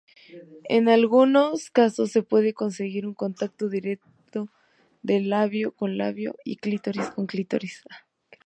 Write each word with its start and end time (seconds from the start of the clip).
En 0.67 0.89
algunos 0.89 1.69
casos 1.69 2.11
se 2.11 2.23
puede 2.23 2.55
conseguir 2.55 3.05
un 3.05 3.13
contacto 3.13 3.69
directo 3.69 4.49
de 5.03 5.19
labio-con-labio 5.21 6.37
y 6.43 6.57
clítoris-con-clítoris. 6.57 7.83